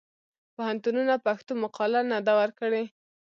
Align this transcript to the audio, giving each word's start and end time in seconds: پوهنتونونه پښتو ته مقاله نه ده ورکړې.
پوهنتونونه 0.55 1.15
پښتو 1.25 1.47
ته 1.55 1.59
مقاله 1.63 1.99
نه 2.11 2.17
ده 2.25 2.33
ورکړې. 2.39 2.83